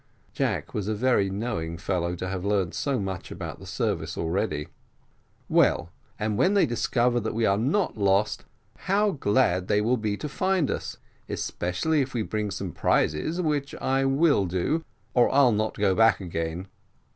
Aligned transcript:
(Jack 0.33 0.73
was 0.73 0.87
a 0.87 0.95
very 0.95 1.29
knowing 1.29 1.77
fellow 1.77 2.15
to 2.15 2.27
have 2.27 2.43
learned 2.43 2.73
so 2.73 2.99
much 2.99 3.29
about 3.29 3.59
the 3.59 3.67
service 3.67 4.17
already.) 4.17 4.67
"Well, 5.47 5.91
and 6.17 6.39
when 6.39 6.55
they 6.55 6.65
discover 6.65 7.19
that 7.19 7.35
we 7.35 7.45
are 7.45 7.59
not 7.59 7.99
lost, 7.99 8.43
how 8.89 9.11
glad 9.11 9.67
they 9.67 9.79
will 9.79 9.97
be 9.97 10.17
to 10.17 10.27
find 10.27 10.71
us, 10.71 10.97
especially 11.29 12.01
if 12.01 12.15
we 12.15 12.23
bring 12.23 12.49
some 12.49 12.71
prizes 12.71 13.39
which 13.43 13.75
I 13.75 14.05
will 14.05 14.47
do, 14.47 14.83
or 15.13 15.31
I'll 15.31 15.51
not 15.51 15.77
go 15.77 15.93
back 15.93 16.19
again. 16.19 16.67